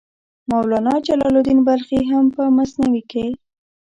مولانا 0.51 0.93
جلال 1.07 1.35
الدین 1.39 1.59
بلخي 1.67 2.01
هم 2.11 2.25
په 2.35 2.43
مثنوي 2.57 3.03
کې. 3.11 3.25